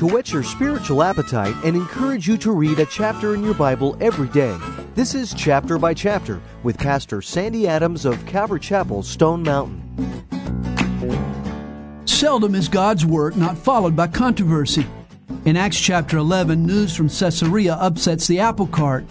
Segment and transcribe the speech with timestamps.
[0.00, 3.98] to whet your spiritual appetite and encourage you to read a chapter in your Bible
[4.00, 4.56] every day.
[4.94, 9.82] This is Chapter by Chapter with Pastor Sandy Adams of Calvary Chapel, Stone Mountain.
[12.06, 14.86] Seldom is God's work not followed by controversy.
[15.44, 19.04] In Acts chapter 11, news from Caesarea upsets the apple cart.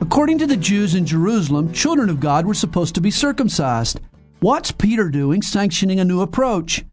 [0.00, 3.98] According to the Jews in Jerusalem, children of God were supposed to be circumcised.
[4.38, 6.84] What's Peter doing sanctioning a new approach?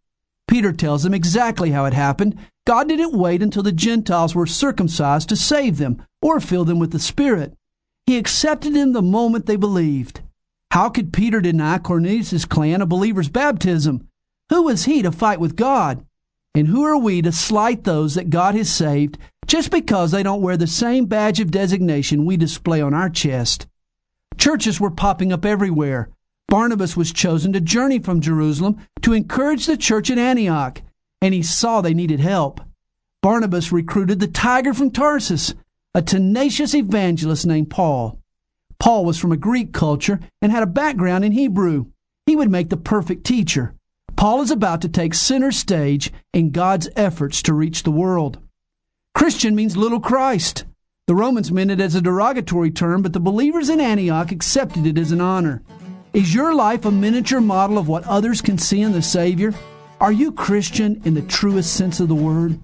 [0.48, 2.36] Peter tells them exactly how it happened.
[2.66, 6.90] God didn't wait until the Gentiles were circumcised to save them or fill them with
[6.90, 7.54] the Spirit.
[8.06, 10.20] He accepted them the moment they believed.
[10.72, 14.08] How could Peter deny Cornelius' clan a believer's baptism?
[14.50, 16.04] Who was he to fight with God?
[16.54, 20.42] And who are we to slight those that God has saved just because they don't
[20.42, 23.66] wear the same badge of designation we display on our chest?
[24.38, 26.10] Churches were popping up everywhere.
[26.48, 30.82] Barnabas was chosen to journey from Jerusalem to encourage the church at Antioch,
[31.20, 32.60] and he saw they needed help.
[33.22, 35.54] Barnabas recruited the tiger from Tarsus,
[35.94, 38.20] a tenacious evangelist named Paul.
[38.78, 41.86] Paul was from a Greek culture and had a background in Hebrew.
[42.26, 43.74] He would make the perfect teacher.
[44.16, 48.38] Paul is about to take center stage in God's efforts to reach the world.
[49.14, 50.64] Christian means little Christ.
[51.06, 54.98] The Romans meant it as a derogatory term, but the believers in Antioch accepted it
[54.98, 55.62] as an honor.
[56.12, 59.54] Is your life a miniature model of what others can see in the Savior?
[59.98, 62.62] Are you Christian in the truest sense of the word?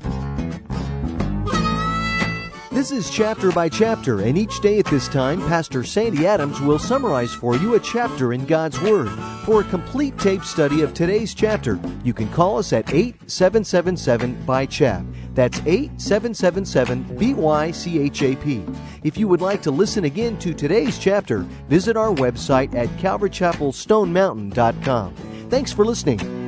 [2.70, 6.78] This is chapter by chapter, and each day at this time, Pastor Sandy Adams will
[6.78, 9.08] summarize for you a chapter in God's Word.
[9.46, 14.66] For a complete tape study of today's chapter, you can call us at 8777 by
[14.66, 15.02] chap.
[15.32, 18.78] That's 8777 BYCHAP.
[19.04, 25.14] If you would like to listen again to today's chapter, visit our website at calvarychapelstonemountain.com.
[25.48, 26.41] Thanks for listening.